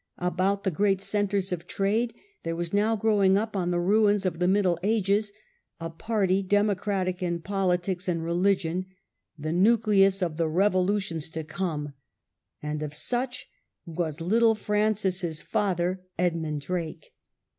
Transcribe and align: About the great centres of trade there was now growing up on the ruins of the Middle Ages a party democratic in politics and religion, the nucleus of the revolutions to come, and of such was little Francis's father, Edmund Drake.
About 0.17 0.63
the 0.63 0.71
great 0.71 0.99
centres 0.99 1.51
of 1.51 1.67
trade 1.67 2.15
there 2.41 2.55
was 2.55 2.73
now 2.73 2.95
growing 2.95 3.37
up 3.37 3.55
on 3.55 3.69
the 3.69 3.79
ruins 3.79 4.25
of 4.25 4.39
the 4.39 4.47
Middle 4.47 4.79
Ages 4.81 5.31
a 5.79 5.91
party 5.91 6.41
democratic 6.41 7.21
in 7.21 7.39
politics 7.39 8.07
and 8.07 8.23
religion, 8.25 8.87
the 9.37 9.51
nucleus 9.53 10.23
of 10.23 10.37
the 10.37 10.49
revolutions 10.49 11.29
to 11.29 11.43
come, 11.43 11.93
and 12.63 12.81
of 12.81 12.95
such 12.95 13.47
was 13.85 14.19
little 14.19 14.55
Francis's 14.55 15.43
father, 15.43 16.01
Edmund 16.17 16.61
Drake. 16.61 17.13